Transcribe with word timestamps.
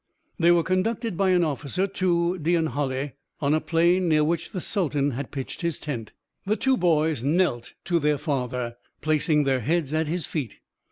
They 0.39 0.49
were 0.49 0.63
conducted 0.63 1.15
by 1.15 1.29
an 1.29 1.43
officer 1.43 1.85
to 1.85 2.39
Deonhully, 2.41 3.11
on 3.39 3.53
a 3.53 3.61
plain 3.61 4.09
near 4.09 4.23
which 4.23 4.49
the 4.49 4.59
sultan 4.59 5.11
had 5.11 5.29
pitched 5.29 5.61
his 5.61 5.77
tent. 5.77 6.11
The 6.43 6.55
two 6.55 6.75
boys 6.75 7.23
knelt 7.23 7.75
to 7.85 7.99
their 7.99 8.17
father, 8.17 8.77
placing 9.01 9.43
their 9.43 9.59
heads 9.59 9.93
at 9.93 10.07
his 10.07 10.25
feet. 10.25 10.55